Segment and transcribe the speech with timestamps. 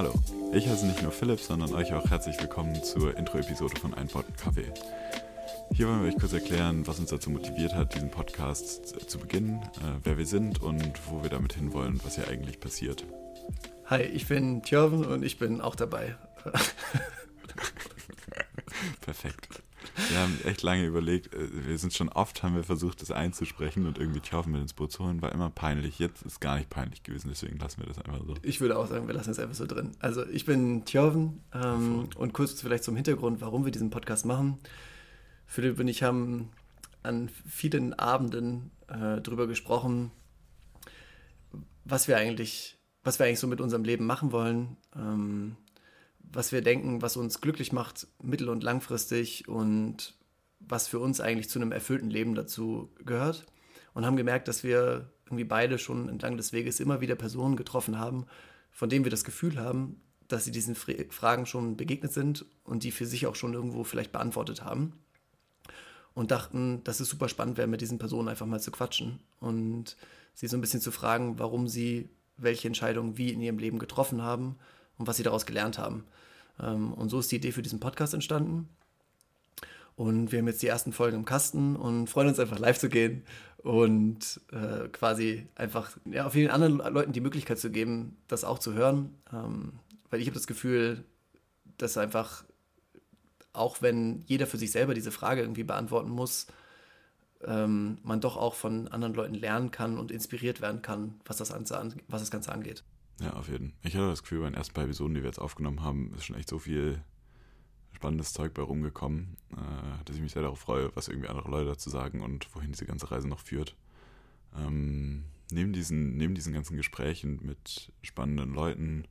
[0.00, 0.14] Hallo,
[0.54, 4.72] ich heiße nicht nur Philipp, sondern euch auch herzlich willkommen zur Intro-Episode von Ein Kaffee.
[5.74, 9.60] Hier wollen wir euch kurz erklären, was uns dazu motiviert hat, diesen Podcast zu beginnen,
[9.62, 13.04] äh, wer wir sind und wo wir damit hinwollen, was hier eigentlich passiert.
[13.90, 16.16] Hi, ich bin Tjörven und ich bin auch dabei.
[19.02, 19.49] Perfekt.
[20.08, 23.86] Wir haben echt lange überlegt, äh, wir sind schon oft, haben wir versucht, das einzusprechen
[23.86, 25.98] und irgendwie Tjörven mit ins Boot zu holen, war immer peinlich.
[25.98, 28.34] Jetzt ist gar nicht peinlich gewesen, deswegen lassen wir das einfach so.
[28.42, 29.92] Ich würde auch sagen, wir lassen es einfach so drin.
[30.00, 34.58] Also ich bin Tjörven ähm, und kurz vielleicht zum Hintergrund, warum wir diesen Podcast machen.
[35.46, 36.50] Philipp und ich haben
[37.02, 40.10] an vielen Abenden äh, darüber gesprochen,
[41.84, 44.76] was wir eigentlich, was wir eigentlich so mit unserem Leben machen wollen.
[44.94, 45.56] Ähm,
[46.32, 50.14] was wir denken, was uns glücklich macht, mittel- und langfristig und
[50.60, 53.46] was für uns eigentlich zu einem erfüllten Leben dazu gehört.
[53.92, 57.98] Und haben gemerkt, dass wir irgendwie beide schon entlang des Weges immer wieder Personen getroffen
[57.98, 58.26] haben,
[58.70, 62.92] von denen wir das Gefühl haben, dass sie diesen Fragen schon begegnet sind und die
[62.92, 64.92] für sich auch schon irgendwo vielleicht beantwortet haben.
[66.14, 69.96] Und dachten, dass es super spannend wäre, mit diesen Personen einfach mal zu quatschen und
[70.34, 74.22] sie so ein bisschen zu fragen, warum sie welche Entscheidungen wie in ihrem Leben getroffen
[74.22, 74.56] haben
[75.00, 76.04] und was sie daraus gelernt haben.
[76.60, 78.68] Ähm, und so ist die Idee für diesen Podcast entstanden.
[79.96, 82.88] Und wir haben jetzt die ersten Folgen im Kasten und freuen uns einfach live zu
[82.88, 83.24] gehen
[83.58, 88.58] und äh, quasi einfach ja, auch vielen anderen Leuten die Möglichkeit zu geben, das auch
[88.58, 89.14] zu hören.
[89.32, 89.72] Ähm,
[90.10, 91.04] weil ich habe das Gefühl,
[91.78, 92.44] dass einfach,
[93.52, 96.46] auch wenn jeder für sich selber diese Frage irgendwie beantworten muss,
[97.44, 101.52] ähm, man doch auch von anderen Leuten lernen kann und inspiriert werden kann, was das,
[101.52, 102.84] Ganze, was das Ganze angeht.
[103.20, 103.78] Ja, auf jeden Fall.
[103.82, 106.24] Ich hatte das Gefühl, bei den ersten paar Episoden, die wir jetzt aufgenommen haben, ist
[106.24, 107.02] schon echt so viel
[107.92, 111.66] spannendes Zeug bei rumgekommen, äh, dass ich mich sehr darauf freue, was irgendwie andere Leute
[111.66, 113.76] dazu sagen und wohin diese ganze Reise noch führt.
[114.56, 119.04] Ähm, neben, diesen, neben diesen ganzen Gesprächen mit spannenden Leuten,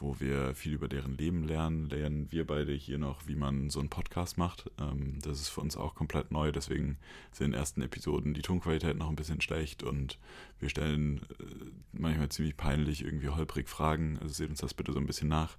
[0.00, 3.80] wo wir viel über deren Leben lernen, lernen wir beide hier noch, wie man so
[3.80, 4.70] einen Podcast macht.
[4.80, 6.98] Ähm, das ist für uns auch komplett neu, deswegen
[7.32, 10.18] sind in den ersten Episoden die Tonqualität noch ein bisschen schlecht und
[10.58, 11.44] wir stellen äh,
[11.92, 14.18] manchmal ziemlich peinlich irgendwie holprig Fragen.
[14.20, 15.56] Also seht uns das bitte so ein bisschen nach.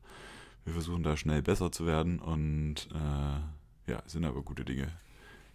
[0.65, 4.87] Wir versuchen da schnell besser zu werden und äh, ja, sind aber gute Dinge,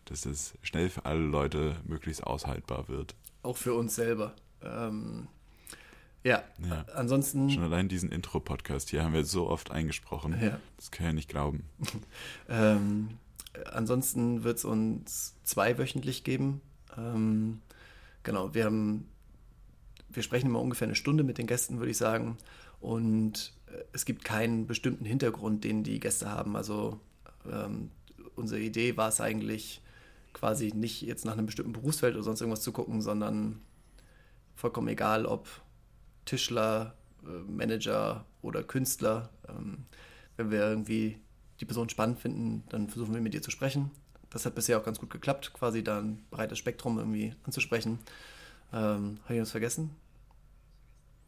[0.06, 3.14] dass es schnell für alle Leute möglichst aushaltbar wird.
[3.42, 4.34] Auch für uns selber.
[4.62, 5.28] Ähm
[6.26, 6.42] ja.
[6.68, 6.84] ja.
[6.94, 7.48] Ansonsten.
[7.50, 10.36] Schon allein diesen Intro-Podcast hier haben wir so oft eingesprochen.
[10.42, 10.58] Ja.
[10.76, 11.64] Das kann ich ja nicht glauben.
[12.48, 13.10] ähm,
[13.72, 16.60] ansonsten wird es uns zweiwöchentlich geben.
[16.98, 17.60] Ähm,
[18.24, 19.08] genau, wir haben,
[20.08, 22.38] wir sprechen immer ungefähr eine Stunde mit den Gästen, würde ich sagen.
[22.80, 26.56] Und äh, es gibt keinen bestimmten Hintergrund, den die Gäste haben.
[26.56, 26.98] Also
[27.48, 27.90] ähm,
[28.34, 29.80] unsere Idee war es eigentlich
[30.32, 33.60] quasi nicht jetzt nach einem bestimmten Berufsfeld oder sonst irgendwas zu gucken, sondern
[34.56, 35.46] vollkommen egal, ob
[36.26, 36.94] Tischler,
[37.24, 39.30] äh, Manager oder Künstler.
[39.48, 39.86] Ähm,
[40.36, 41.18] wenn wir irgendwie
[41.60, 43.90] die Person spannend finden, dann versuchen wir mit ihr zu sprechen.
[44.28, 47.98] Das hat bisher auch ganz gut geklappt, quasi da ein breites Spektrum irgendwie anzusprechen.
[48.72, 49.96] Ähm, Habe ich was vergessen?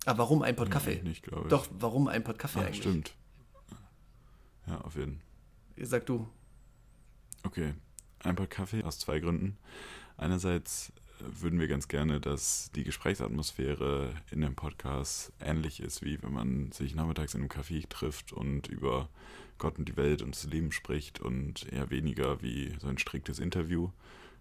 [0.05, 1.01] Ah, warum ein Pot Kaffee?
[1.03, 1.49] Nicht, glaube ich.
[1.49, 2.83] Doch, warum ein Pot Kaffee ja, eigentlich?
[2.83, 3.15] Stimmt.
[4.67, 5.21] Ja, auf jeden
[5.77, 5.87] Fall.
[5.87, 6.29] Sag du.
[7.45, 7.75] Okay,
[8.25, 9.57] ein Pot Kaffee aus zwei Gründen.
[10.17, 16.33] Einerseits würden wir ganz gerne, dass die Gesprächsatmosphäre in dem Podcast ähnlich ist, wie wenn
[16.33, 19.09] man sich nachmittags in einem Café trifft und über
[19.59, 23.39] Gott und die Welt und das Leben spricht und eher weniger wie so ein striktes
[23.39, 23.91] Interview.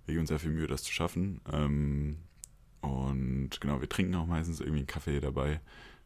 [0.06, 1.42] Wir geben uns sehr viel Mühe, das zu schaffen.
[1.52, 2.18] Ähm,
[2.82, 5.60] und genau, wir trinken auch meistens irgendwie einen Kaffee dabei.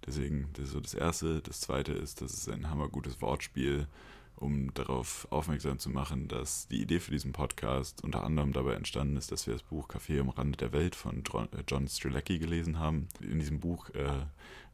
[0.06, 1.42] Deswegen, das ist so das Erste.
[1.42, 3.88] Das Zweite ist, das ist ein hammergutes Wortspiel
[4.36, 9.18] um darauf aufmerksam zu machen, dass die Idee für diesen Podcast unter anderem dabei entstanden
[9.18, 11.23] ist, dass wir das Buch Café am Rande der Welt von
[11.67, 13.08] John äh, Strelacki gelesen haben.
[13.20, 14.26] In diesem Buch äh,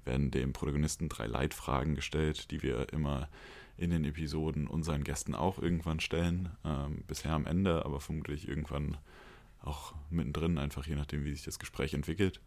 [0.06, 3.30] werden dem Protagonisten drei Leitfragen gestellt, die wir immer
[3.78, 6.50] in den Episoden unseren Gästen auch irgendwann stellen.
[6.66, 8.98] Ähm, bisher am Ende, aber vermutlich irgendwann
[9.62, 12.40] auch mittendrin, einfach je nachdem, wie sich das Gespräch entwickelt.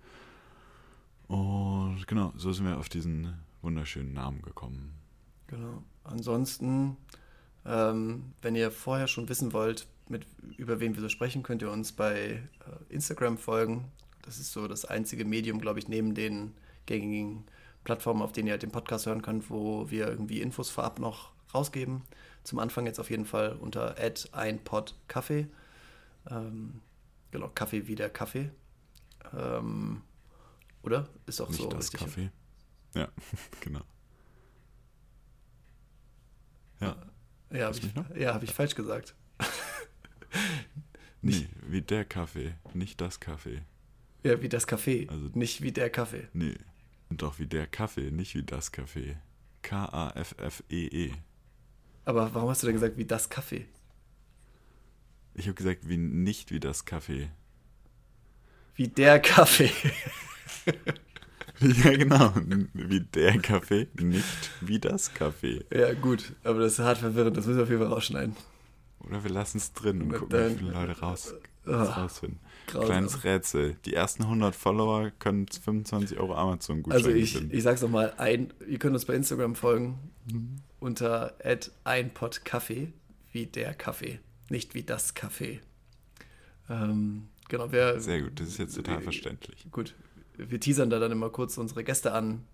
[1.29, 5.00] Und genau, so sind wir auf diesen wunderschönen Namen gekommen.
[5.51, 5.83] Genau.
[6.05, 6.97] Ansonsten,
[7.67, 10.27] ähm, wenn ihr vorher schon wissen wollt, mit,
[10.57, 12.41] über wen wir so sprechen, könnt ihr uns bei äh,
[12.89, 13.91] Instagram folgen.
[14.23, 16.55] Das ist so das einzige Medium, glaube ich, neben den
[16.87, 17.45] gängigen
[17.85, 21.33] Plattformen, auf denen ihr halt den Podcast hören könnt, wo wir irgendwie Infos vorab noch
[21.53, 22.03] rausgeben.
[22.45, 23.97] Zum Anfang jetzt auf jeden Fall unter
[24.33, 25.49] einpodkaffee.
[26.31, 26.81] Ähm,
[27.31, 28.51] genau, Kaffee wie der Kaffee.
[29.37, 30.03] Ähm,
[30.83, 31.09] oder?
[31.27, 31.69] Ist auch Nicht so.
[31.69, 32.01] Das richtig.
[32.01, 32.31] Kaffee.
[32.95, 33.09] Ja,
[33.61, 33.83] genau.
[36.81, 36.97] Ja.
[37.51, 39.15] Ja, habe ich, ja, hab ich falsch gesagt.
[41.23, 43.63] nee, wie der Kaffee, nicht das Kaffee.
[44.23, 46.29] Ja, wie das Kaffee, also, nicht wie der Kaffee.
[46.33, 46.55] Nee,
[47.11, 49.17] doch wie der Kaffee, nicht wie das Kaffee.
[49.63, 51.13] K-A-F-F-E-E.
[52.05, 53.67] Aber warum hast du denn gesagt, wie das Kaffee?
[55.35, 57.31] Ich habe gesagt, wie nicht wie das Kaffee.
[58.75, 59.71] Wie der Kaffee.
[61.85, 62.33] ja, genau.
[62.75, 65.65] Wie der Kaffee, nicht wie das Kaffee.
[65.73, 66.33] Ja, gut.
[66.45, 67.37] Aber das ist hart verwirrend.
[67.37, 68.35] Das müssen wir auf jeden Fall rausschneiden.
[69.01, 71.35] Oder wir lassen es drin und gucken, dann- wie viele Leute raus,
[71.67, 72.39] Ah, rausfinden.
[72.67, 72.87] grausam.
[72.89, 73.77] Kleines Rätsel.
[73.85, 78.13] Die ersten 100 Follower können 25 Euro Amazon-Gutschein Also ich, ich sag's nochmal,
[78.69, 79.99] ihr könnt uns bei Instagram folgen
[80.81, 81.35] unter
[81.85, 82.93] einpodkaffee,
[83.33, 85.61] wie der Kaffee, nicht wie das Kaffee.
[86.69, 89.67] Ähm, genau, wir, Sehr gut, das ist jetzt total Äh, verständlich.
[89.71, 89.95] gut,
[90.49, 92.47] wir teasern da dann immer kurz unsere Gäste an,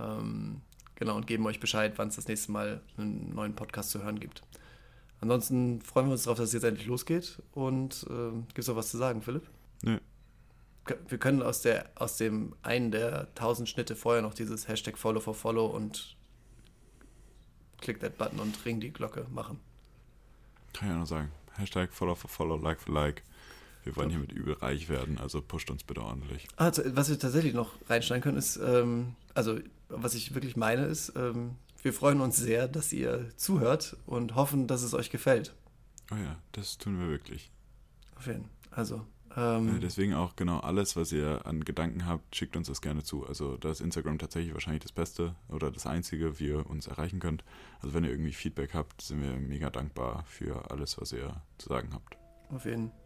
[0.00, 0.60] ähm,
[0.94, 4.20] genau, und geben euch Bescheid, wann es das nächste Mal einen neuen Podcast zu hören
[4.20, 4.42] gibt.
[5.20, 8.90] Ansonsten freuen wir uns darauf, dass es jetzt endlich losgeht und ähm, gibt's noch was
[8.90, 9.48] zu sagen, Philipp?
[9.82, 9.98] Nö.
[11.08, 15.20] wir können aus der aus dem einen der tausend Schnitte vorher noch dieses Hashtag Follow
[15.20, 16.16] for Follow und
[17.80, 19.60] Click that Button und Ring die Glocke machen.
[20.72, 21.30] Kann ich auch noch sagen.
[21.56, 23.22] Hashtag Follow for Follow, Like for Like.
[23.84, 26.48] Wir wollen hiermit übel reich werden, also pusht uns bitte ordentlich.
[26.48, 29.58] T- was wir tatsächlich noch reinschneiden können, ist, ähm, also
[29.88, 31.52] was ich wirklich meine, ist, ähm,
[31.82, 35.54] wir freuen uns sehr, dass ihr zuhört und hoffen, dass es euch gefällt.
[36.10, 37.50] Oh ja, das tun wir wirklich.
[38.16, 38.50] Auf jeden Fall.
[38.70, 42.80] Also, Äh, ähm, Deswegen auch genau alles, was ihr an Gedanken habt, schickt uns das
[42.80, 43.26] gerne zu.
[43.26, 47.18] Also da ist Instagram tatsächlich wahrscheinlich das Beste oder das Einzige, wie ihr uns erreichen
[47.20, 47.44] könnt.
[47.80, 51.68] Also wenn ihr irgendwie Feedback habt, sind wir mega dankbar für alles, was ihr zu
[51.68, 52.16] sagen habt.
[52.50, 52.98] auf jeden Fall.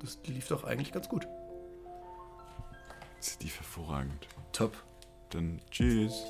[0.00, 1.26] Das lief doch eigentlich ganz gut.
[3.16, 4.26] Das ist die hervorragend.
[4.52, 4.76] Top.
[5.30, 6.24] Dann tschüss.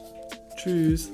[0.57, 1.11] Tschüss.